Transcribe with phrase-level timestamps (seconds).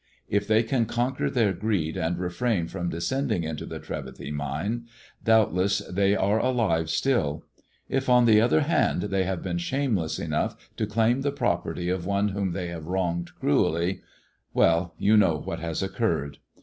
[0.27, 4.87] If they can conquer their greed and refrain from descending into the Trevethy Mine,
[5.23, 7.45] doubtless they are alive still;
[7.87, 12.07] if, on the other hand, they have been shameless enough to claim the property of
[12.07, 14.01] one whom they have wronged cruelly—
[14.55, 16.39] well, you know what has occurred.